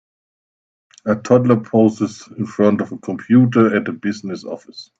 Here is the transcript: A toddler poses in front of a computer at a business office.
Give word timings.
A 1.05 1.13
toddler 1.15 1.59
poses 1.59 2.27
in 2.35 2.47
front 2.47 2.81
of 2.81 2.91
a 2.91 2.97
computer 2.97 3.77
at 3.79 3.87
a 3.87 3.91
business 3.93 4.43
office. 4.43 4.89